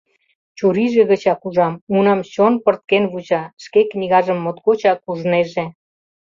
[0.57, 5.65] Чурийже гычак ужам: унам чон пырткен вуча, шке книгажым моткочак ужнеже.